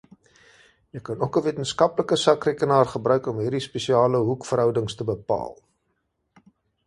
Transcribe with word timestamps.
Jy 0.95 1.01
kan 1.09 1.19
ook 1.25 1.35
'n 1.41 1.45
wetenskaplike 1.47 2.17
sakrekenaar 2.21 2.89
gebruik 2.93 3.29
om 3.33 3.43
hierdie 3.43 3.61
spesiale 3.67 4.21
hoekverhoudings 4.31 4.97
te 5.03 5.07
bepaal. 5.11 5.53